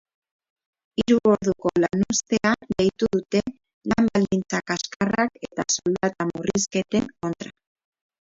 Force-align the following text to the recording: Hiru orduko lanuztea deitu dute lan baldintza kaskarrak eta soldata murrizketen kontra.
Hiru 0.99 1.17
orduko 1.31 1.71
lanuztea 1.83 2.53
deitu 2.71 3.09
dute 3.15 3.41
lan 3.91 4.09
baldintza 4.15 4.61
kaskarrak 4.71 5.37
eta 5.49 5.67
soldata 5.75 6.27
murrizketen 6.31 7.07
kontra. 7.21 7.53